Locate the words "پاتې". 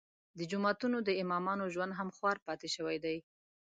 2.45-2.67